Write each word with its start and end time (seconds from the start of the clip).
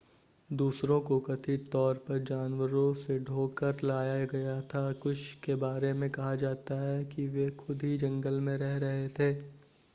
दूसरों 0.49 0.99
को 1.01 1.19
कथित 1.19 1.69
तौर 1.71 1.97
पर 2.07 2.23
जानवरों 2.23 2.93
से 2.93 3.19
ढोकर 3.19 3.83
लाया 3.83 4.25
गया 4.25 4.59
था 4.73 4.91
कुछ 5.03 5.33
के 5.43 5.55
बारे 5.57 5.93
में 5.93 6.09
कहा 6.09 6.35
जाता 6.37 6.79
है 6.81 7.03
कि 7.05 7.27
वे 7.27 7.47
खुद 7.59 7.83
ही 7.83 7.97
जंगल 7.97 8.39
में 8.41 8.55
रह 8.55 8.77
रहे 8.77 9.07
थे 9.09 9.33